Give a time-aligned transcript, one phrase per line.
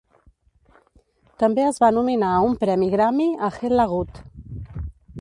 [1.43, 4.27] També es va nominar un premi Grammy a "Hella Good".